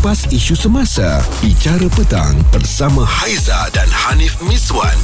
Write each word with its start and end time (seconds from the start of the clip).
kupas 0.00 0.24
isu 0.32 0.56
semasa, 0.56 1.20
bicara 1.44 1.84
petang 1.92 2.32
bersama 2.56 3.04
Haiza 3.04 3.68
dan 3.76 3.84
Hanif 3.84 4.40
Miswan 4.40 4.96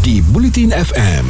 di 0.00 0.24
Bulletin 0.24 0.72
FM. 0.72 1.28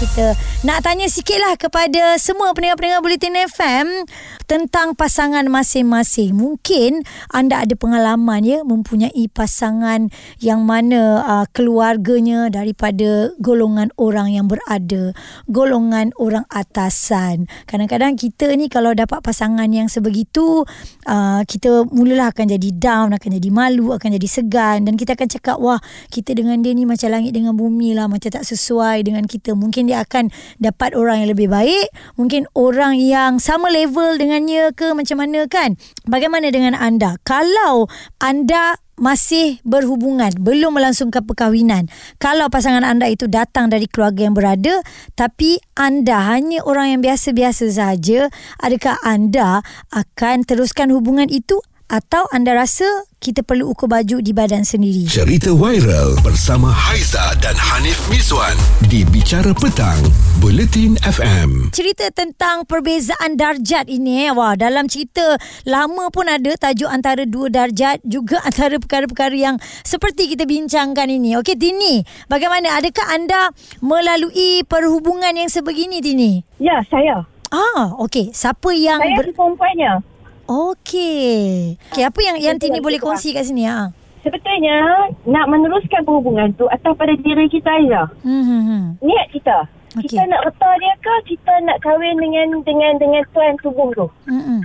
kita 0.00 0.32
nak 0.64 0.80
tanya 0.80 1.12
sikitlah 1.12 1.60
kepada 1.60 2.16
semua 2.16 2.56
pendengar-pendengar 2.56 3.04
Bulletin 3.04 3.36
FM 3.36 4.08
tentang 4.50 4.98
pasangan 4.98 5.46
masing-masing. 5.46 6.34
Mungkin 6.34 7.06
anda 7.30 7.62
ada 7.62 7.78
pengalaman 7.78 8.42
ya 8.42 8.66
mempunyai 8.66 9.30
pasangan 9.30 10.10
yang 10.42 10.66
mana 10.66 11.22
uh, 11.22 11.46
keluarganya 11.54 12.50
daripada 12.50 13.30
golongan 13.38 13.94
orang 13.94 14.34
yang 14.34 14.50
berada, 14.50 15.14
golongan 15.46 16.10
orang 16.18 16.42
atasan. 16.50 17.46
Kadang-kadang 17.70 18.18
kita 18.18 18.50
ni 18.58 18.66
kalau 18.66 18.90
dapat 18.90 19.22
pasangan 19.22 19.70
yang 19.70 19.86
sebegitu, 19.86 20.66
uh, 21.06 21.46
kita 21.46 21.86
mulalah 21.86 22.34
akan 22.34 22.50
jadi 22.50 22.70
down, 22.74 23.14
akan 23.14 23.30
jadi 23.38 23.50
malu, 23.54 23.94
akan 23.94 24.18
jadi 24.18 24.26
segan 24.26 24.82
dan 24.82 24.98
kita 24.98 25.14
akan 25.14 25.30
cakap 25.30 25.62
wah 25.62 25.78
kita 26.10 26.34
dengan 26.34 26.58
dia 26.58 26.74
ni 26.74 26.90
macam 26.90 27.06
langit 27.14 27.38
dengan 27.38 27.54
bumi 27.54 27.94
lah, 27.94 28.10
macam 28.10 28.34
tak 28.34 28.42
sesuai 28.42 29.06
dengan 29.06 29.30
kita. 29.30 29.54
Mungkin 29.54 29.86
dia 29.86 30.02
akan 30.02 30.34
dapat 30.58 30.98
orang 30.98 31.22
yang 31.22 31.30
lebih 31.38 31.46
baik, 31.46 31.86
mungkin 32.18 32.50
orang 32.58 32.98
yang 32.98 33.38
sama 33.38 33.70
level 33.70 34.18
dengannya 34.40 34.72
ke 34.72 34.96
macam 34.96 35.20
mana 35.20 35.44
kan? 35.52 35.76
Bagaimana 36.08 36.48
dengan 36.48 36.72
anda? 36.72 37.20
Kalau 37.28 37.92
anda 38.24 38.80
masih 38.96 39.60
berhubungan, 39.68 40.32
belum 40.40 40.80
melangsungkan 40.80 41.28
perkahwinan. 41.28 41.92
Kalau 42.16 42.48
pasangan 42.48 42.80
anda 42.84 43.04
itu 43.08 43.28
datang 43.28 43.68
dari 43.68 43.84
keluarga 43.84 44.24
yang 44.24 44.32
berada, 44.32 44.80
tapi 45.12 45.60
anda 45.76 46.24
hanya 46.32 46.64
orang 46.64 46.96
yang 46.96 47.00
biasa-biasa 47.04 47.68
saja, 47.68 48.32
adakah 48.60 48.96
anda 49.04 49.60
akan 49.92 50.48
teruskan 50.48 50.88
hubungan 50.92 51.28
itu 51.28 51.60
atau 51.90 52.30
anda 52.30 52.54
rasa 52.54 52.86
kita 53.18 53.42
perlu 53.42 53.74
ukur 53.74 53.90
baju 53.90 54.22
di 54.22 54.30
badan 54.30 54.62
sendiri? 54.62 55.10
Cerita 55.10 55.50
viral 55.50 56.14
bersama 56.22 56.70
Haiza 56.70 57.34
dan 57.42 57.58
Hanif 57.58 57.98
Miswan 58.06 58.54
di 58.86 59.02
Bicara 59.02 59.50
Petang, 59.50 59.98
Bulletin 60.38 60.94
FM. 61.02 61.74
Cerita 61.74 62.06
tentang 62.14 62.62
perbezaan 62.64 63.34
darjat 63.34 63.90
ini 63.90 64.24
eh. 64.24 64.30
Wah, 64.30 64.54
dalam 64.54 64.86
cerita 64.86 65.34
lama 65.66 66.08
pun 66.14 66.30
ada 66.30 66.54
tajuk 66.54 66.86
antara 66.86 67.26
dua 67.26 67.50
darjat 67.50 67.98
juga 68.06 68.38
antara 68.48 68.78
perkara-perkara 68.78 69.34
yang 69.34 69.58
seperti 69.82 70.30
kita 70.30 70.46
bincangkan 70.46 71.10
ini. 71.10 71.34
Okey, 71.42 71.58
Tini, 71.58 72.06
bagaimana? 72.30 72.78
Adakah 72.78 73.18
anda 73.18 73.50
melalui 73.82 74.62
perhubungan 74.64 75.34
yang 75.34 75.50
sebegini, 75.50 75.98
Tini? 75.98 76.46
Ya, 76.62 76.86
saya. 76.86 77.26
Ah, 77.50 77.98
okey. 78.06 78.30
Siapa 78.30 78.70
yang 78.78 79.02
Saya 79.02 79.18
ber... 79.18 79.26
ber... 79.26 79.34
perempuannya. 79.34 80.09
Okey. 80.50 81.78
Okey, 81.94 82.02
apa 82.02 82.20
yang 82.26 82.36
yang 82.42 82.56
Tini 82.58 82.82
boleh 82.82 82.98
kongsi 82.98 83.30
kat 83.30 83.46
sini 83.46 83.70
ah? 83.70 83.94
Sebetulnya, 84.26 85.08
nak 85.30 85.46
meneruskan 85.46 86.02
perhubungan 86.02 86.50
tu 86.58 86.66
atas 86.66 86.90
pada 86.98 87.14
diri 87.14 87.46
kita 87.46 87.70
Aiza. 87.70 88.10
Hmm, 88.26 88.42
hmm, 88.42 88.62
hmm. 88.66 88.84
Niat 88.98 89.26
kita. 89.30 89.70
Okey. 89.94 90.10
Kita 90.10 90.26
nak 90.26 90.42
reta 90.50 90.70
dia 90.82 90.94
ke 90.98 91.14
kita 91.30 91.52
nak 91.62 91.78
kahwin 91.86 92.18
dengan 92.18 92.66
dengan 92.66 92.98
dengan 92.98 93.22
tuan 93.30 93.54
tubuh 93.62 93.94
tu. 93.94 94.06
Hmm, 94.26 94.42
hmm. 94.42 94.60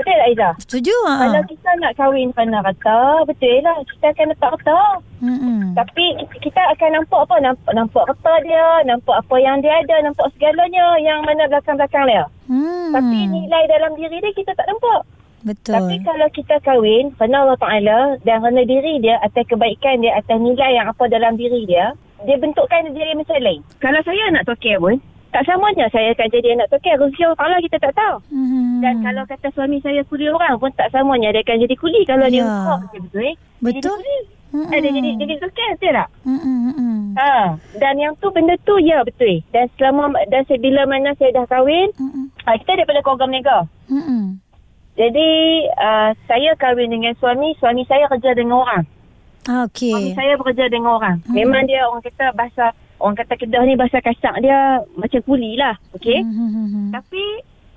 Betul 0.00 0.16
tak 0.16 0.28
Aiza? 0.32 0.50
Setuju 0.64 0.96
ah. 1.04 1.18
Kalau 1.28 1.42
kita 1.44 1.70
nak 1.76 1.92
kahwin 2.00 2.28
kerana 2.32 2.58
reta, 2.64 3.00
betul 3.28 3.56
lah. 3.60 3.76
Kita 3.84 4.06
akan 4.16 4.26
letak 4.32 4.50
reta. 4.56 4.80
Hmm, 5.20 5.38
hmm. 5.38 5.62
Tapi 5.76 6.04
kita 6.40 6.60
akan 6.72 6.90
nampak 6.96 7.20
apa? 7.28 7.36
Nampak, 7.44 7.72
nampak 7.76 8.04
reta 8.08 8.34
dia, 8.48 8.66
nampak 8.88 9.16
apa 9.20 9.36
yang 9.36 9.56
dia 9.60 9.74
ada, 9.84 9.96
nampak 10.00 10.26
segalanya 10.32 10.86
yang 11.04 11.20
mana 11.28 11.44
belakang-belakang 11.52 12.04
dia. 12.08 12.24
Hmm. 12.48 12.90
Tapi 12.96 13.18
nilai 13.28 13.62
dalam 13.68 13.92
diri 14.00 14.16
dia 14.24 14.32
kita 14.32 14.56
tak 14.56 14.66
nampak. 14.66 15.04
Betul. 15.40 15.72
Tapi 15.72 15.94
kalau 16.04 16.28
kita 16.36 16.56
kahwin 16.60 17.16
kerana 17.16 17.48
Allah 17.48 17.60
Ta'ala 17.60 17.98
dan 18.28 18.44
kerana 18.44 18.62
diri 18.64 19.00
dia 19.00 19.16
atas 19.24 19.48
kebaikan 19.48 20.04
dia, 20.04 20.12
atas 20.16 20.36
nilai 20.36 20.76
yang 20.76 20.88
apa 20.88 21.04
dalam 21.08 21.36
diri 21.40 21.64
dia, 21.64 21.96
dia 22.28 22.36
bentukkan 22.36 22.92
diri 22.92 23.16
macam 23.16 23.40
lain. 23.40 23.60
Kalau 23.80 24.00
saya 24.04 24.22
anak 24.28 24.44
tokek 24.44 24.76
pun, 24.76 25.00
tak 25.30 25.42
samanya 25.44 25.86
saya 25.88 26.10
akan 26.10 26.28
jadi 26.28 26.48
anak 26.54 26.68
tokek. 26.68 26.94
Rezeki 26.96 27.22
Allah 27.24 27.38
Ta'ala 27.38 27.56
kita 27.60 27.76
tak 27.78 27.94
tahu. 27.94 28.16
Hmm. 28.28 28.80
Dan 28.80 28.94
kalau 29.00 29.22
kata 29.24 29.48
suami 29.50 29.78
saya 29.78 30.02
kuli 30.04 30.26
orang 30.26 30.56
pun 30.56 30.70
tak 30.72 30.90
samanya 30.90 31.30
dia 31.30 31.40
akan 31.40 31.62
jadi 31.62 31.74
kuli 31.74 32.00
kalau 32.04 32.26
dia 32.26 32.40
Ya. 32.40 32.46
usaha 32.46 32.74
betul-betul. 32.82 33.22
Eh? 33.22 33.34
Betul. 33.60 33.72
Jadi 33.72 33.88
kuli. 33.88 34.18
Mm-mm. 34.50 34.66
Eh, 34.66 34.78
dia 34.80 34.90
jadi 34.90 35.10
jadi 35.14 35.34
tokek 35.38 35.68
betul 35.78 35.92
tak? 35.94 36.08
Hmm, 36.26 36.34
hmm, 36.36 36.58
hmm, 36.58 36.74
hmm. 36.74 36.98
Ha. 37.14 37.30
Dan 37.78 37.94
yang 37.96 38.18
tu 38.18 38.26
benda 38.28 38.58
tu 38.60 38.74
ya 38.76 38.98
betul. 39.00 39.38
Dan 39.48 39.70
selama 39.78 40.10
dan 40.26 40.42
bila 40.58 40.82
mana 40.84 41.14
saya 41.14 41.30
dah 41.32 41.46
kahwin, 41.46 41.86
Hmm, 41.94 42.10
hmm. 42.10 42.26
ha, 42.42 42.58
kita 42.58 42.74
daripada 42.74 42.98
keluarga 43.00 43.26
menega. 43.26 43.58
Hmm, 43.86 44.02
hmm. 44.02 44.24
Jadi 44.98 45.30
uh, 45.70 46.10
saya 46.26 46.50
kahwin 46.58 46.90
dengan 46.90 47.14
suami, 47.16 47.54
suami 47.56 47.86
saya 47.86 48.10
kerja 48.10 48.34
dengan 48.34 48.58
orang. 48.58 48.82
Ah, 49.46 49.64
Suami 49.70 50.12
Okey. 50.12 50.12
saya 50.12 50.34
bekerja 50.34 50.66
dengan 50.66 50.98
orang. 50.98 51.22
Hmm. 51.24 51.32
Memang 51.32 51.64
dia 51.64 51.86
orang 51.86 52.02
kata 52.02 52.34
bahasa 52.34 52.74
orang 53.00 53.16
kata 53.16 53.34
Kedah 53.40 53.64
ni 53.64 53.74
bahasa 53.74 53.98
kasar 54.04 54.38
dia 54.44 54.84
macam 54.94 55.20
kuli 55.24 55.56
lah. 55.56 55.74
Okey. 55.96 56.20
Hmm, 56.20 56.36
hmm, 56.36 56.50
hmm, 56.52 56.68
hmm. 56.68 56.88
Tapi 56.92 57.24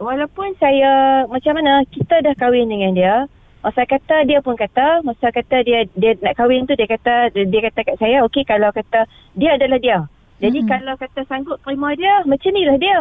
walaupun 0.04 0.52
saya 0.60 1.24
macam 1.32 1.56
mana 1.56 1.88
kita 1.90 2.20
dah 2.20 2.36
kahwin 2.36 2.68
dengan 2.68 2.92
dia, 2.94 3.16
masa 3.64 3.88
kata 3.88 4.28
dia 4.28 4.44
pun 4.44 4.60
kata, 4.60 5.02
masa 5.08 5.32
kata 5.32 5.64
dia 5.64 5.88
dia 5.96 6.20
nak 6.20 6.36
kahwin 6.36 6.68
tu 6.68 6.76
dia 6.76 6.86
kata 6.86 7.32
dia 7.32 7.62
kata 7.72 7.80
kat 7.88 7.96
saya, 7.98 8.20
okey 8.28 8.44
kalau 8.44 8.70
kata 8.76 9.08
dia 9.40 9.56
adalah 9.56 9.80
dia. 9.80 10.00
Jadi 10.44 10.60
Hmm. 10.60 10.70
kalau 10.70 10.94
kata 11.00 11.24
sanggup 11.32 11.58
terima 11.64 11.96
dia, 11.96 12.20
macam 12.28 12.52
ni 12.52 12.68
lah 12.68 12.76
dia. 12.76 12.98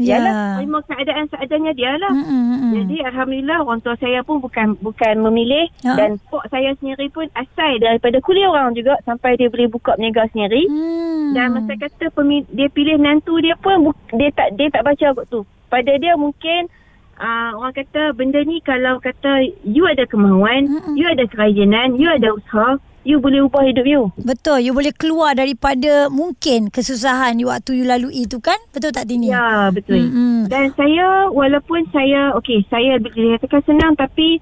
Ya. 0.00 0.16
Yalah, 0.16 0.56
terima 0.56 0.80
keadaan 0.82 1.24
seadanya 1.28 1.72
dia 1.72 1.92
lah. 2.00 2.08
Hmm, 2.08 2.24
hmm, 2.24 2.44
hmm. 2.48 2.72
Jadi 2.72 2.96
alhamdulillah 3.04 3.58
orang 3.60 3.80
tua 3.80 3.92
saya 3.96 4.24
pun 4.24 4.40
bukan 4.40 4.72
bukan 4.80 5.14
memilih 5.20 5.68
Ya. 5.84 5.92
dan 5.94 6.16
pok 6.26 6.48
saya 6.48 6.72
sendiri 6.80 7.12
pun 7.12 7.28
asal 7.32 7.76
daripada 7.76 8.16
kuliah 8.20 8.48
orang 8.48 8.72
juga 8.72 8.96
sampai 9.02 9.36
dia 9.36 9.52
boleh 9.52 9.68
buka 9.68 9.92
berniaga 9.92 10.32
sendiri. 10.32 10.64
Hmm. 10.64 11.36
Dan 11.36 11.46
masa 11.52 11.72
kata 11.76 12.08
pemi- 12.10 12.48
dia 12.48 12.68
pilih 12.68 12.96
nantu 12.96 13.36
dia 13.38 13.52
pun 13.54 13.84
bu- 13.84 14.00
dia 14.12 14.32
tak 14.32 14.56
dia 14.56 14.68
tak 14.68 14.80
baca 14.82 15.06
kot 15.12 15.26
tu. 15.28 15.40
Pada 15.68 15.92
dia 15.94 16.16
mungkin 16.16 16.72
uh, 17.16 17.52
orang 17.56 17.72
kata 17.74 18.12
benda 18.12 18.40
ni 18.42 18.60
kalau 18.60 18.96
kata 18.96 19.44
you 19.62 19.84
ada 19.84 20.04
kemahuan, 20.04 20.68
Mm-mm. 20.68 20.96
you 20.96 21.04
ada 21.04 21.24
kerajinan, 21.24 21.96
you 21.96 22.08
ada 22.08 22.32
usaha, 22.32 22.80
you 23.02 23.18
boleh 23.18 23.46
ubah 23.46 23.62
hidup 23.66 23.86
you. 23.86 24.10
Betul, 24.18 24.62
you 24.62 24.72
boleh 24.74 24.94
keluar 24.94 25.34
daripada 25.34 26.06
mungkin 26.08 26.70
kesusahan 26.70 27.38
you 27.38 27.50
waktu 27.50 27.82
you 27.82 27.84
lalui 27.86 28.26
itu 28.26 28.38
kan? 28.38 28.58
Betul 28.70 28.94
tak 28.94 29.10
Tini? 29.10 29.30
Ya, 29.30 29.70
betul. 29.74 29.98
Mm-mm. 29.98 30.46
Dan 30.46 30.70
saya 30.78 31.30
walaupun 31.30 31.86
saya 31.90 32.34
okey, 32.38 32.62
saya 32.70 32.98
dikatakan 33.02 33.62
senang 33.66 33.92
tapi 33.98 34.38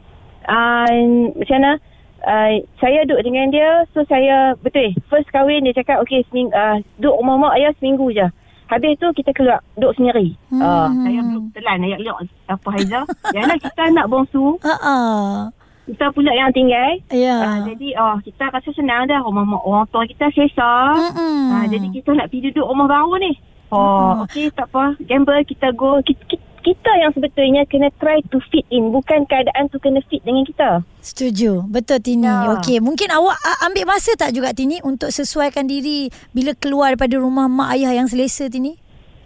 uh, 0.48 0.92
macam 1.36 1.56
mana? 1.60 1.72
Uh, 2.20 2.60
saya 2.76 3.08
duduk 3.08 3.24
dengan 3.24 3.48
dia 3.48 3.88
so 3.96 4.04
saya 4.04 4.52
betul 4.60 4.92
first 5.08 5.24
kahwin 5.32 5.64
dia 5.64 5.72
cakap 5.72 6.04
okey 6.04 6.20
seming, 6.28 6.52
uh, 6.52 6.76
duduk 7.00 7.16
rumah 7.16 7.48
mak 7.48 7.56
ayah 7.56 7.72
seminggu 7.80 8.12
je 8.12 8.28
habis 8.68 8.92
tu 9.00 9.08
kita 9.16 9.32
keluar 9.32 9.64
duduk 9.80 9.96
sendiri 9.96 10.36
Hmm. 10.52 10.60
uh, 10.60 10.92
saya 11.00 11.20
belum 11.24 11.48
telan 11.56 11.80
ayat 11.80 12.00
liok 12.04 12.18
apa 12.44 12.68
Haiza 12.76 13.00
Yalah 13.40 13.56
kita 13.56 13.80
anak 13.88 14.04
bongsu 14.12 14.60
Ha 14.60 14.74
ah. 14.84 15.48
Kita 15.90 16.06
pula 16.14 16.30
yang 16.30 16.50
tinggal 16.54 17.02
Ya. 17.10 17.36
uh, 17.38 17.58
jadi 17.66 17.88
oh 17.98 18.16
kita 18.22 18.48
rasa 18.48 18.70
senang 18.70 19.10
dah 19.10 19.20
rumah 19.20 19.42
mak 19.42 19.62
orang 19.62 19.86
tua 19.90 20.06
kita 20.06 20.30
selesa 20.30 20.94
Mm-mm. 20.94 21.50
uh, 21.50 21.64
jadi 21.66 21.86
kita 21.90 22.14
nak 22.14 22.30
pergi 22.30 22.50
duduk 22.50 22.66
rumah 22.66 22.86
baru 22.86 23.18
ni. 23.18 23.32
Oh, 23.70 24.26
okey 24.26 24.50
tak 24.50 24.66
apa. 24.74 24.98
Gamble 25.06 25.46
kita 25.46 25.70
go. 25.78 26.02
Kita, 26.02 26.18
kita, 26.26 26.42
kita 26.60 26.90
yang 26.98 27.14
sebetulnya 27.14 27.62
kena 27.70 27.86
try 28.02 28.18
to 28.34 28.42
fit 28.50 28.66
in. 28.66 28.90
Bukan 28.90 29.30
keadaan 29.30 29.70
tu 29.70 29.78
kena 29.78 30.02
fit 30.10 30.18
dengan 30.26 30.42
kita. 30.42 30.82
Setuju. 30.98 31.70
Betul 31.70 32.02
Tini. 32.02 32.26
Ya. 32.26 32.50
Okey, 32.58 32.82
mungkin 32.82 33.06
awak 33.14 33.38
ambil 33.62 33.94
masa 33.94 34.18
tak 34.18 34.34
juga 34.34 34.50
Tini 34.50 34.82
untuk 34.82 35.14
sesuaikan 35.14 35.70
diri 35.70 36.10
bila 36.34 36.50
keluar 36.58 36.98
daripada 36.98 37.14
rumah 37.22 37.46
mak 37.46 37.78
ayah 37.78 37.94
yang 37.94 38.10
selesa 38.10 38.50
Tini? 38.50 38.74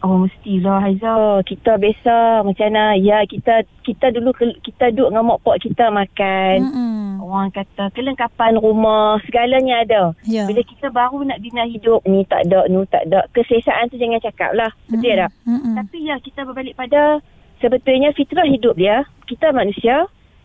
Oh, 0.04 0.20
mestilah 0.20 0.84
Haiza. 0.84 1.40
Kita 1.48 1.80
biasa 1.80 2.44
macam 2.44 2.66
mana. 2.68 2.92
Ya, 3.00 3.24
kita 3.24 3.64
kita 3.80 4.12
dulu 4.12 4.36
kita 4.36 4.92
duduk 4.92 5.08
dengan 5.08 5.24
mak 5.24 5.40
pak 5.40 5.64
kita 5.64 5.88
makan. 5.88 6.56
Mm-mm. 6.60 7.24
Orang 7.24 7.48
kata 7.56 7.88
kelengkapan 7.96 8.60
rumah, 8.60 9.16
segalanya 9.24 9.80
ada. 9.80 10.02
Ya. 10.28 10.44
Bila 10.44 10.60
kita 10.60 10.92
baru 10.92 11.24
nak 11.24 11.40
bina 11.40 11.64
hidup, 11.64 12.04
ni 12.04 12.20
tak 12.28 12.44
ada, 12.44 12.68
ni 12.68 12.84
tak 12.92 13.08
ada. 13.08 13.24
Keselesaan 13.32 13.88
tu 13.88 13.96
jangan 13.96 14.20
cakap 14.20 14.52
lah. 14.52 14.68
Betul 14.92 15.08
Mm-mm. 15.08 15.20
tak? 15.24 15.30
Mm-mm. 15.48 15.74
Tapi 15.80 15.98
ya 16.04 16.16
kita 16.20 16.40
berbalik 16.44 16.76
pada 16.76 17.24
sebetulnya 17.64 18.12
fitrah 18.12 18.44
hidup 18.44 18.76
dia. 18.76 19.08
Kita 19.24 19.56
manusia, 19.56 20.04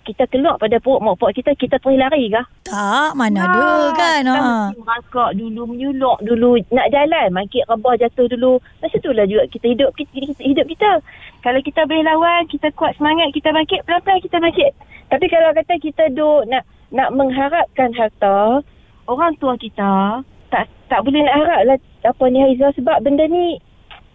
kita 0.09 0.25
keluar 0.27 0.57
pada 0.57 0.81
perut 0.81 0.97
mak 1.00 1.15
pak 1.15 1.38
kita, 1.38 1.53
kita 1.53 1.77
terus 1.77 1.95
lari 1.95 2.33
kah? 2.33 2.45
Tak, 2.65 3.11
mana 3.13 3.45
ada 3.45 3.61
Ah, 3.61 3.88
kan? 3.94 4.21
Kita 4.25 4.33
Ha. 4.33 4.41
mesti 4.41 4.77
merangkak 4.81 5.29
dulu, 5.38 5.61
menyulok 5.69 6.17
dulu, 6.21 6.51
nak 6.69 6.89
jalan, 6.89 7.27
mangkit 7.29 7.63
rebah 7.65 7.94
jatuh 7.95 8.25
dulu. 8.25 8.57
Macam 8.81 8.97
itulah 8.97 9.25
juga 9.25 9.44
kita 9.47 9.65
hidup 9.69 9.89
kita, 9.94 10.41
hidup 10.41 10.65
kita. 10.65 10.91
Kalau 11.39 11.59
kita 11.61 11.85
boleh 11.85 12.03
lawan, 12.03 12.41
kita 12.50 12.67
kuat 12.73 12.97
semangat, 12.97 13.29
kita 13.31 13.53
bangkit, 13.53 13.85
pelan-pelan 13.85 14.19
kita 14.19 14.38
bangkit. 14.38 14.71
Tapi 15.07 15.25
kalau 15.25 15.50
kata 15.53 15.73
kita 15.77 16.03
duk 16.12 16.50
nak 16.50 16.63
nak 16.89 17.09
mengharapkan 17.13 17.94
harta, 17.94 18.65
orang 19.05 19.33
tua 19.38 19.53
kita 19.55 20.21
tak 20.50 20.65
tak 20.89 21.05
boleh 21.05 21.21
nak 21.21 21.38
harap 21.38 21.62
lah 21.63 21.77
apa 22.01 22.23
ni 22.27 22.41
Haizah 22.41 22.73
sebab 22.73 23.05
benda 23.05 23.25
ni 23.25 23.62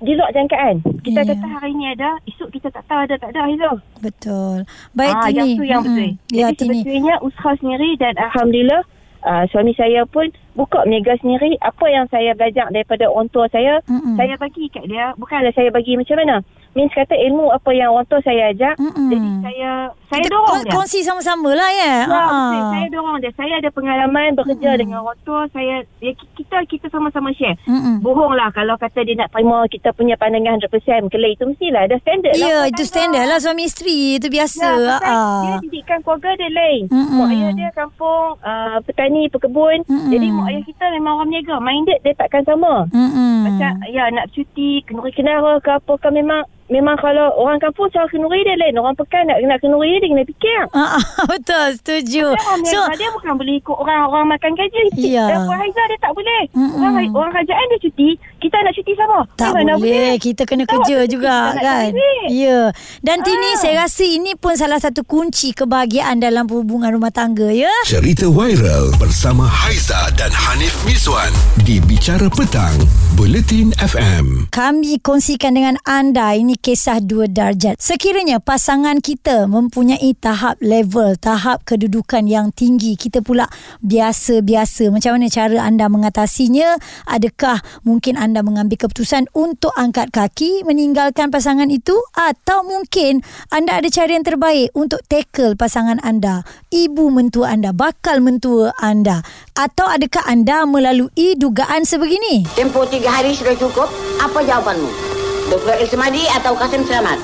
di 0.05 0.13
luar 0.13 0.31
jangkaan. 0.31 0.77
Kita 1.01 1.21
Ya. 1.21 1.29
kata 1.31 1.47
hari 1.51 1.73
ni 1.73 1.89
ada, 1.89 2.21
esok 2.25 2.49
kita 2.51 2.69
tak 2.69 2.85
tahu 2.85 3.01
ada 3.01 3.15
tak 3.17 3.31
ada 3.31 3.41
Haiza. 3.43 3.73
Betul. 3.99 4.57
Baik 4.93 5.15
Ah, 5.15 5.25
Tini. 5.25 5.35
yang 5.35 5.49
tu 5.51 5.65
yang 5.65 5.83
betul. 5.83 6.09
Ya 6.31 6.47
Jadi 6.47 6.57
Tini. 6.57 6.79
sebetulnya 6.79 7.15
usaha 7.19 7.53
sendiri 7.55 7.91
dan 7.97 8.15
alhamdulillah 8.17 8.83
uh, 9.23 9.45
suami 9.49 9.73
saya 9.73 10.05
pun 10.05 10.29
buka 10.53 10.85
berniaga 10.85 11.17
sendiri. 11.19 11.57
Apa 11.59 11.87
yang 11.87 12.07
saya 12.07 12.33
belajar 12.33 12.69
daripada 12.69 13.05
orang 13.07 13.29
tua 13.29 13.49
saya, 13.49 13.81
Mm-mm. 13.85 14.15
saya 14.15 14.37
bagi 14.37 14.69
kat 14.69 14.85
dia. 14.85 15.17
Bukanlah 15.17 15.51
saya 15.51 15.69
bagi 15.69 15.97
macam 15.97 16.17
mana. 16.17 16.37
Means 16.75 16.91
kata 16.91 17.15
ilmu 17.17 17.49
apa 17.49 17.71
yang 17.71 17.91
orang 17.91 18.05
tua 18.05 18.19
saya 18.21 18.51
ajar. 18.51 18.75
Mm-mm. 18.77 19.07
Jadi 19.09 19.29
saya 19.41 19.71
saya 20.05 20.21
Kita 20.21 20.31
dorong 20.33 20.47
kon- 20.49 20.63
dia. 20.63 20.73
kongsi 20.73 20.99
sama-sama 21.01 21.51
lah 21.51 21.71
ya. 21.71 21.95
Ya, 22.03 22.11
Ah. 22.13 22.27
betul. 22.27 22.63
Saya 22.69 22.87
dorong 22.91 23.17
dia. 23.19 23.33
Saya 23.33 23.53
ada 23.57 23.71
pengalaman 23.71 24.29
bekerja 24.35 24.69
Mm-mm. 24.69 24.81
dengan 24.81 24.99
orang 25.01 25.21
tua. 25.21 25.41
Saya 25.49 25.75
ya, 25.99 26.11
ki- 26.13 26.31
kita 26.37 26.57
kita 26.65 26.87
sama-sama 26.89 27.31
share. 27.33 27.55
Mm-mm. 27.65 27.99
Bohong 28.01 28.33
lah 28.33 28.51
kalau 28.51 28.75
kata 28.75 29.01
dia 29.01 29.15
nak 29.15 29.31
terima 29.31 29.63
kita 29.67 29.91
punya 29.91 30.15
pandangan 30.15 30.59
100% 30.61 30.71
kelai 31.09 31.33
itu 31.33 31.45
mestilah 31.45 31.83
ada 31.83 31.97
standard 31.97 32.35
Ya, 32.35 32.43
lah. 32.43 32.63
itu 32.67 32.83
standard 32.83 33.25
lah 33.25 33.39
suami 33.39 33.63
isteri. 33.65 34.19
Itu 34.19 34.27
biasa. 34.29 34.67
Ya, 34.77 34.97
Ah. 35.01 35.43
dia 35.45 35.63
didikan 35.63 35.99
keluarga 36.01 36.35
dia 36.35 36.51
lain. 36.51 36.83
Mm-mm. 36.87 37.17
Mak 37.17 37.29
ayah 37.31 37.51
dia 37.53 37.71
kampung, 37.73 38.03
uh, 38.41 38.79
petani, 38.83 39.27
pekebun. 39.29 39.79
Mm-mm. 39.85 40.11
Jadi 40.11 40.27
mak 40.29 40.47
ayah 40.49 40.63
kita 40.65 40.85
memang 40.91 41.13
orang 41.17 41.29
berniaga. 41.29 41.57
Minded 41.57 41.99
dia 42.01 42.15
takkan 42.15 42.43
sama. 42.43 42.91
Mm-mm. 42.91 43.35
Macam 43.45 43.73
ya 43.87 44.11
nak 44.11 44.27
cuti, 44.31 44.83
kenuri 44.83 45.11
kenara 45.11 45.57
ke 45.57 45.71
apa 45.71 45.95
ke 45.95 46.09
memang 46.11 46.43
memang 46.67 46.97
kalau 46.97 47.33
orang 47.37 47.59
kampung 47.59 47.89
cara 47.89 48.07
kenuri 48.07 48.41
dia 48.41 48.57
lain. 48.57 48.75
Orang 48.75 48.95
pekan 48.95 49.25
nak 49.25 49.39
nak 49.41 49.59
kenuri 49.59 49.95
dia, 49.95 50.01
dia 50.01 50.09
kena 50.11 50.25
fikir. 50.25 50.61
Ah, 50.75 50.97
ah, 50.97 51.03
betul, 51.27 51.67
setuju. 51.77 52.25
Dia 52.31 52.41
orang 52.41 52.61
So, 52.65 52.79
dia 52.95 53.09
bukan 53.11 53.33
boleh 53.35 53.55
ikut 53.57 53.73
orang 53.75 54.01
orang 54.05 54.27
makan 54.29 54.53
gaji. 54.53 54.83
Ya. 54.97 55.27
Dan 55.27 55.39
Puan 55.45 55.57
Haizah 55.57 55.87
dia 55.87 55.99
tak 55.99 56.13
boleh. 56.13 56.43
Mm-mm. 56.51 56.77
Orang 56.77 56.95
orang 57.15 57.31
kerajaan 57.33 57.65
dia 57.67 57.79
cuti, 57.81 58.09
kita 58.39 58.57
nak 58.59 58.73
cuti 58.73 58.93
sama. 58.95 59.19
tak 59.35 59.51
Mana 59.51 59.73
boleh. 59.75 60.17
Kita 60.17 60.43
kena 60.45 60.65
Tak 60.65 60.73
kerja 60.75 60.97
boleh. 60.99 61.09
juga 61.09 61.35
Kita 61.51 61.63
kan. 61.63 61.91
Ya. 62.29 62.61
Dan 63.01 63.19
Tini 63.21 63.47
Ah. 63.47 63.57
saya 63.57 63.75
rasa 63.81 64.05
ini 64.05 64.33
pun 64.35 64.55
salah 64.55 64.77
satu 64.77 65.03
kunci 65.03 65.53
kebahagiaan 65.53 66.19
dalam 66.19 66.45
hubungan 66.47 66.91
rumah 66.91 67.11
tangga 67.11 67.49
ya. 67.49 67.71
Cerita 67.85 68.27
viral 68.27 68.93
bersama 68.97 69.45
Haiza 69.45 70.11
dan 70.15 70.31
Hanif 70.31 70.75
Miswan 70.83 71.31
di 71.61 71.79
Bicara 71.79 72.27
Petang, 72.29 72.75
Buletin 73.15 73.71
FM. 73.77 74.51
Kami 74.51 74.99
kongsikan 74.99 75.53
dengan 75.53 75.77
anda 75.83 76.33
ini 76.33 76.54
kisah 76.57 77.03
dua 77.03 77.29
darjat. 77.31 77.77
Sekiranya 77.79 78.41
pasangan 78.41 78.99
kita 78.99 79.47
mempunyai 79.47 80.15
tahap 80.19 80.59
level, 80.59 81.15
tahap 81.19 81.63
kedudukan 81.69 82.25
yang 82.27 82.51
tinggi, 82.51 82.97
kita 82.99 83.21
pula 83.21 83.47
biasa-biasa. 83.85 84.89
Macam 84.91 85.19
mana 85.19 85.31
cara 85.31 85.59
anda 85.63 85.87
mengatasinya? 85.87 86.79
Adakah 87.07 87.63
mungkin 87.85 88.17
anda 88.17 88.41
mengambil 88.41 88.87
keputusan 88.87 89.29
untuk 89.37 89.71
angkat 89.77 90.11
kaki 90.11 90.65
meninggalkan 90.65 91.29
pasangan 91.29 91.69
itu 91.69 91.95
atau 92.17 92.65
mungkin 92.65 93.21
anda 93.53 93.79
ada 93.79 93.89
cara 93.93 94.11
yang 94.15 94.27
terbaik 94.27 94.73
untuk 94.75 95.05
tackle 95.07 95.55
pasangan 95.55 96.01
anda, 96.03 96.43
ibu 96.73 97.13
mentua 97.13 97.55
anda, 97.55 97.71
bakal 97.71 98.19
mentua 98.25 98.75
anda 98.81 99.23
atau 99.55 99.87
adakah 99.87 100.27
anda 100.27 100.67
melalui 100.67 101.39
dugaan 101.39 101.87
sebegini? 101.87 102.43
Tempoh 102.59 102.89
tiga 102.91 103.21
hari 103.21 103.37
sudah 103.37 103.55
cukup. 103.55 103.87
Apa 104.19 104.43
jawapanmu? 104.43 105.14
Dr. 105.45 105.77
Ismadi 105.85 106.25
atau 106.33 106.57
Kasim 106.57 106.81
Selamat? 106.89 107.21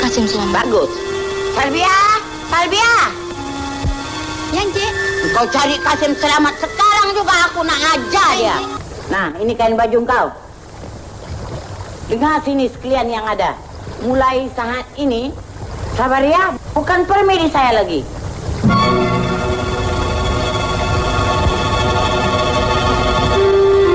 Kasim 0.00 0.24
Selamat. 0.24 0.64
Bagus. 0.64 0.90
Salvia! 1.52 1.98
Salvia! 2.48 2.94
Yang 4.56 4.68
Cik. 4.80 4.92
Kau 5.36 5.46
cari 5.52 5.76
Kasim 5.84 6.12
Selamat 6.16 6.54
sekarang 6.56 7.08
juga 7.12 7.34
aku 7.48 7.60
nak 7.64 7.80
ajar 7.96 8.30
dia. 8.40 8.56
Nah, 9.12 9.36
ini 9.36 9.52
kain 9.52 9.76
baju 9.76 9.98
kau. 10.08 10.26
Dengar 12.08 12.40
sini 12.40 12.72
sekalian 12.72 13.08
yang 13.12 13.24
ada. 13.28 13.52
Mulai 14.04 14.48
saat 14.56 14.88
ini, 14.96 15.28
sabar 15.94 16.24
ya, 16.24 16.56
bukan 16.72 17.04
permedi 17.04 17.52
saya 17.52 17.84
lagi. 17.84 18.00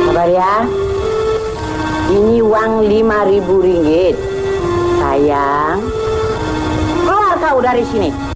Sabar 0.05 0.29
ya. 0.29 0.86
Ini 2.07 2.39
uang 2.39 2.87
lima 2.87 3.27
ribu 3.27 3.59
ringgit. 3.59 4.15
Sayang. 4.95 5.83
Keluar 7.03 7.35
kau 7.35 7.59
dari 7.59 7.83
sini. 7.83 8.27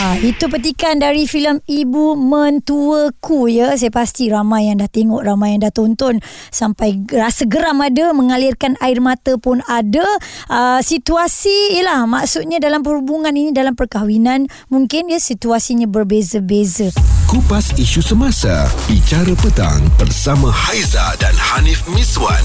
Ha, 0.00 0.20
itu 0.20 0.48
petikan 0.48 1.00
dari 1.00 1.24
filem 1.24 1.64
Ibu 1.64 2.16
Mentuaku 2.16 3.48
ya. 3.48 3.72
Saya 3.76 3.88
pasti 3.88 4.28
ramai 4.28 4.68
yang 4.68 4.84
dah 4.84 4.88
tengok, 4.88 5.24
ramai 5.24 5.56
yang 5.56 5.64
dah 5.64 5.72
tonton 5.72 6.20
sampai 6.52 7.00
rasa 7.08 7.48
geram 7.48 7.80
ada, 7.80 8.12
mengalirkan 8.12 8.76
air 8.84 9.00
mata 9.00 9.40
pun 9.40 9.64
ada. 9.64 10.04
Uh, 10.48 10.80
situasi 10.84 11.80
ialah 11.80 12.04
maksudnya 12.04 12.60
dalam 12.60 12.84
perhubungan 12.84 13.32
ini 13.32 13.52
dalam 13.52 13.76
perkahwinan 13.76 14.44
mungkin 14.68 15.08
ya 15.08 15.16
situasinya 15.16 15.88
berbeza-beza. 15.88 16.92
Kupas 17.28 17.76
isu 17.80 18.04
semasa, 18.04 18.68
Bicara 18.88 19.32
Petang 19.40 19.84
bersama 19.96 20.52
Haiza 20.52 21.16
dan 21.20 21.36
Hanif 21.36 21.84
Miswan 21.92 22.44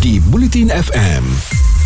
di 0.00 0.16
Buletin 0.16 0.72
FM. 0.72 1.79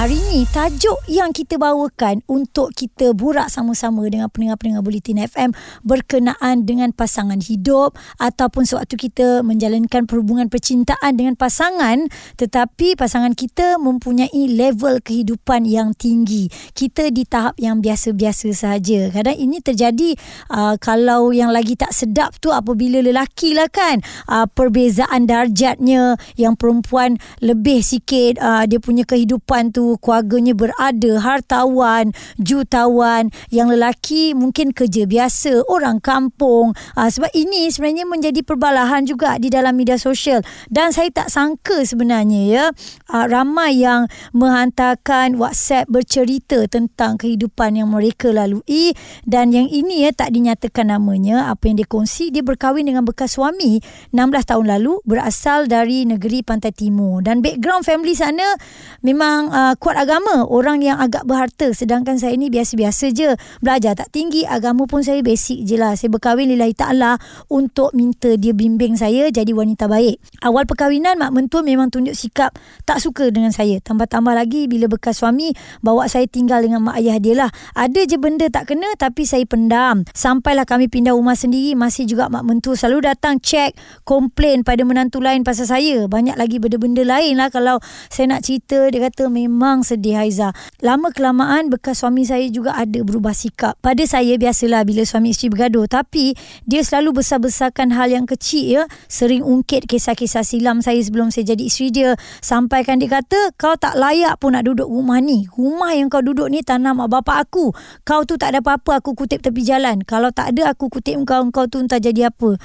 Hari 0.00 0.16
ini 0.16 0.48
tajuk 0.48 0.96
yang 1.12 1.28
kita 1.28 1.60
bawakan 1.60 2.24
untuk 2.24 2.72
kita 2.72 3.12
burak 3.12 3.52
sama-sama 3.52 4.00
dengan 4.08 4.32
pendengar-pendengar 4.32 4.80
Bulletin 4.80 5.20
FM 5.20 5.52
berkenaan 5.84 6.64
dengan 6.64 6.96
pasangan 6.96 7.36
hidup 7.36 8.00
ataupun 8.16 8.64
sewaktu 8.64 8.96
kita 8.96 9.44
menjalankan 9.44 10.08
perhubungan 10.08 10.48
percintaan 10.48 11.20
dengan 11.20 11.36
pasangan 11.36 12.08
tetapi 12.40 12.96
pasangan 12.96 13.36
kita 13.36 13.76
mempunyai 13.76 14.48
level 14.48 15.04
kehidupan 15.04 15.68
yang 15.68 15.92
tinggi. 15.92 16.48
Kita 16.72 17.12
di 17.12 17.28
tahap 17.28 17.60
yang 17.60 17.84
biasa-biasa 17.84 18.56
saja. 18.56 19.12
Kadang 19.12 19.36
ini 19.36 19.60
terjadi 19.60 20.16
uh, 20.48 20.80
kalau 20.80 21.28
yang 21.28 21.52
lagi 21.52 21.76
tak 21.76 21.92
sedap 21.92 22.40
tu 22.40 22.48
apabila 22.48 23.04
lelaki 23.04 23.52
lah 23.52 23.68
kan 23.68 24.00
uh, 24.32 24.48
perbezaan 24.48 25.28
darjatnya 25.28 26.16
yang 26.40 26.56
perempuan 26.56 27.20
lebih 27.44 27.84
sikit 27.84 28.40
uh, 28.40 28.64
dia 28.64 28.80
punya 28.80 29.04
kehidupan 29.04 29.76
tu 29.76 29.89
keluarganya 29.98 30.54
berada 30.54 31.12
hartawan 31.18 32.12
jutawan 32.38 33.32
yang 33.50 33.72
lelaki 33.72 34.36
mungkin 34.36 34.70
kerja 34.70 35.08
biasa 35.08 35.66
orang 35.66 35.98
kampung. 35.98 36.76
Uh, 36.94 37.08
sebab 37.10 37.30
ini 37.34 37.70
sebenarnya 37.70 38.06
menjadi 38.06 38.40
perbalahan 38.44 39.06
juga 39.06 39.38
di 39.40 39.50
dalam 39.50 39.74
media 39.74 39.96
sosial. 39.96 40.44
Dan 40.70 40.94
saya 40.94 41.10
tak 41.10 41.32
sangka 41.32 41.82
sebenarnya 41.82 42.40
ya 42.46 42.64
uh, 43.10 43.26
ramai 43.26 43.80
yang 43.80 44.06
menghantarkan 44.36 45.38
WhatsApp 45.38 45.90
bercerita 45.90 46.66
tentang 46.68 47.16
kehidupan 47.16 47.78
yang 47.78 47.88
mereka 47.90 48.30
lalui. 48.30 48.92
Dan 49.26 49.54
yang 49.54 49.66
ini 49.66 50.06
ya 50.06 50.10
tak 50.14 50.34
dinyatakan 50.34 50.92
namanya. 50.92 51.50
Apa 51.50 51.70
yang 51.70 51.80
dia 51.80 51.88
kongsi 51.88 52.30
dia 52.30 52.42
berkahwin 52.44 52.86
dengan 52.86 53.06
bekas 53.06 53.38
suami 53.38 53.80
16 54.10 54.50
tahun 54.50 54.66
lalu 54.78 54.98
berasal 55.06 55.70
dari 55.70 56.04
negeri 56.04 56.42
Pantai 56.42 56.74
Timur. 56.74 57.22
Dan 57.22 57.40
background 57.40 57.86
family 57.86 58.14
sana 58.14 58.58
memang 59.00 59.50
uh, 59.50 59.69
kuat 59.76 59.98
agama 59.98 60.48
orang 60.48 60.80
yang 60.80 60.96
agak 60.96 61.28
berharta. 61.28 61.70
Sedangkan 61.76 62.16
saya 62.16 62.34
ni 62.34 62.48
biasa-biasa 62.48 63.12
je. 63.12 63.36
Belajar 63.60 63.94
tak 63.94 64.10
tinggi 64.10 64.48
agama 64.48 64.88
pun 64.88 65.04
saya 65.04 65.20
basic 65.20 65.62
je 65.68 65.76
lah. 65.76 65.94
Saya 65.94 66.10
berkahwin 66.10 66.50
lillahi 66.50 66.74
ta'ala 66.74 67.20
untuk 67.52 67.92
minta 67.92 68.34
dia 68.34 68.56
bimbing 68.56 68.96
saya 68.96 69.28
jadi 69.28 69.52
wanita 69.52 69.86
baik. 69.86 70.18
Awal 70.42 70.64
perkahwinan 70.64 71.20
mak 71.20 71.30
mentua 71.36 71.60
memang 71.60 71.92
tunjuk 71.92 72.16
sikap 72.16 72.56
tak 72.88 72.98
suka 72.98 73.28
dengan 73.28 73.52
saya. 73.52 73.78
Tambah-tambah 73.84 74.32
lagi 74.32 74.66
bila 74.66 74.88
bekas 74.88 75.20
suami 75.20 75.52
bawa 75.84 76.08
saya 76.08 76.24
tinggal 76.26 76.64
dengan 76.64 76.82
mak 76.82 76.98
ayah 76.98 77.20
dia 77.20 77.34
lah. 77.36 77.50
Ada 77.76 78.08
je 78.08 78.16
benda 78.16 78.48
tak 78.48 78.72
kena 78.72 78.88
tapi 78.96 79.28
saya 79.28 79.44
pendam. 79.44 80.08
Sampailah 80.16 80.64
kami 80.64 80.88
pindah 80.88 81.12
rumah 81.12 81.36
sendiri 81.36 81.76
masih 81.76 82.08
juga 82.08 82.32
mak 82.32 82.48
mentua 82.48 82.74
selalu 82.74 83.12
datang 83.12 83.36
cek 83.36 83.76
komplain 84.08 84.64
pada 84.64 84.82
menantu 84.82 85.20
lain 85.20 85.44
pasal 85.44 85.68
saya. 85.68 86.08
Banyak 86.08 86.40
lagi 86.40 86.56
benda-benda 86.56 87.04
lain 87.04 87.36
lah 87.36 87.52
kalau 87.52 87.76
saya 88.08 88.32
nak 88.32 88.48
cerita. 88.48 88.88
Dia 88.88 89.06
kata 89.12 89.28
memang 89.28 89.59
sedih 89.84 90.16
Haiza. 90.16 90.56
Lama 90.80 91.12
kelamaan 91.12 91.68
bekas 91.68 92.00
suami 92.00 92.24
saya 92.24 92.48
juga 92.48 92.72
ada 92.72 93.04
berubah 93.04 93.36
sikap. 93.36 93.76
Pada 93.84 94.00
saya 94.08 94.40
biasalah 94.40 94.88
bila 94.88 95.04
suami 95.04 95.36
isteri 95.36 95.52
bergaduh. 95.52 95.84
Tapi 95.84 96.32
dia 96.64 96.80
selalu 96.80 97.20
besar-besarkan 97.20 97.92
hal 97.92 98.08
yang 98.08 98.24
kecil 98.24 98.80
ya. 98.80 98.82
Sering 99.12 99.44
ungkit 99.44 99.84
kisah-kisah 99.84 100.42
silam 100.42 100.80
saya 100.80 100.96
sebelum 101.04 101.28
saya 101.28 101.52
jadi 101.52 101.62
isteri 101.68 101.88
dia. 101.92 102.10
Sampaikan 102.40 102.96
dia 102.96 103.20
kata 103.20 103.52
kau 103.60 103.76
tak 103.76 104.00
layak 104.00 104.40
pun 104.40 104.56
nak 104.56 104.64
duduk 104.64 104.88
rumah 104.88 105.20
ni. 105.20 105.44
Rumah 105.52 105.92
yang 105.92 106.08
kau 106.08 106.24
duduk 106.24 106.48
ni 106.48 106.64
tanah 106.64 106.96
mak 106.96 107.12
bapak 107.12 107.44
aku. 107.44 107.76
Kau 108.08 108.24
tu 108.24 108.40
tak 108.40 108.56
ada 108.56 108.64
apa-apa 108.64 109.04
aku 109.04 109.12
kutip 109.12 109.44
tepi 109.44 109.60
jalan. 109.60 110.00
Kalau 110.08 110.32
tak 110.32 110.56
ada 110.56 110.72
aku 110.72 110.88
kutip 110.88 111.20
kau 111.28 111.44
kau 111.52 111.68
tu 111.68 111.84
entah 111.84 112.00
jadi 112.00 112.32
apa. 112.32 112.56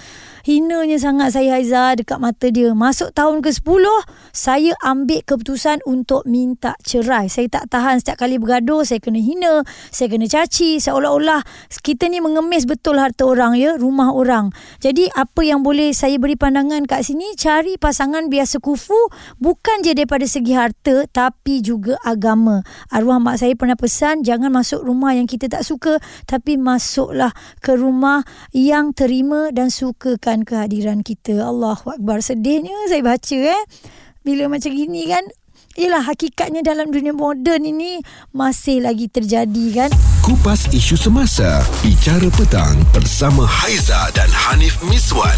Hinanya 0.48 0.96
sangat 0.96 1.36
saya 1.36 1.60
Haiza 1.60 2.00
dekat 2.00 2.24
mata 2.24 2.48
dia. 2.48 2.72
Masuk 2.72 3.12
tahun 3.12 3.44
ke-10 3.44 3.84
saya 4.32 4.78
ambil 4.86 5.20
keputusan 5.26 5.84
untuk 5.84 6.24
minta 6.30 6.78
cerai. 6.86 7.28
Saya 7.28 7.50
tak 7.50 7.74
tahan 7.74 8.00
setiap 8.00 8.22
kali 8.22 8.38
bergaduh, 8.38 8.86
saya 8.86 9.02
kena 9.02 9.18
hina, 9.18 9.66
saya 9.90 10.08
kena 10.14 10.30
caci. 10.30 10.78
Seolah-olah 10.78 11.42
kita 11.82 12.08
ni 12.08 12.22
mengemis 12.22 12.70
betul 12.70 13.02
harta 13.02 13.26
orang 13.26 13.58
ya, 13.58 13.76
rumah 13.76 14.14
orang. 14.14 14.54
Jadi 14.80 15.10
apa 15.12 15.42
yang 15.42 15.66
boleh 15.66 15.92
saya 15.92 16.22
beri 16.22 16.38
pandangan 16.38 16.86
kat 16.86 17.02
sini, 17.04 17.34
cari 17.36 17.82
pasangan 17.82 18.30
biasa 18.30 18.62
kufu 18.62 19.10
bukan 19.42 19.82
je 19.82 19.98
daripada 19.98 20.30
segi 20.30 20.54
harta 20.54 21.10
tapi 21.10 21.66
juga 21.66 21.98
agama. 22.06 22.62
Arwah 22.94 23.18
mak 23.18 23.42
saya 23.42 23.58
pernah 23.58 23.76
pesan 23.76 24.22
jangan 24.22 24.54
masuk 24.54 24.86
rumah 24.86 25.18
yang 25.18 25.26
kita 25.26 25.50
tak 25.50 25.66
suka 25.66 25.98
tapi 26.30 26.56
masuklah 26.56 27.34
ke 27.60 27.74
rumah 27.74 28.22
yang 28.54 28.94
terima 28.94 29.50
dan 29.50 29.74
sukakan 29.74 30.46
kehadiran 30.46 31.02
kita. 31.02 31.42
Allahu 31.42 31.98
Akbar. 31.98 32.22
Sedihnya 32.22 32.76
saya 32.88 33.02
baca 33.02 33.38
eh. 33.38 33.64
Bila 34.26 34.50
macam 34.50 34.74
gini 34.74 35.06
kan 35.06 35.22
Yelah 35.76 36.08
hakikatnya 36.08 36.64
dalam 36.64 36.88
dunia 36.88 37.12
moden 37.12 37.68
ini 37.68 38.00
masih 38.32 38.80
lagi 38.80 39.12
terjadi 39.12 39.66
kan. 39.76 39.92
Kupas 40.24 40.72
isu 40.72 40.96
semasa, 40.96 41.68
bicara 41.84 42.32
petang 42.32 42.80
bersama 42.96 43.44
Haiza 43.44 44.08
dan 44.16 44.32
Hanif 44.32 44.80
Miswan 44.88 45.36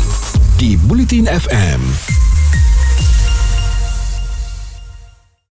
di 0.62 0.78
Bulletin 0.78 1.26
FM. 1.26 1.82